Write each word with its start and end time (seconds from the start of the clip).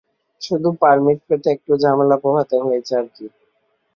শুধু, 0.41 0.69
পারমিট 0.81 1.19
পেতে 1.27 1.47
একটু 1.55 1.71
ঝামেলা 1.83 2.17
পোহাতে 2.23 2.55
হয়েছে 2.65 2.91
আরকি। 2.99 3.25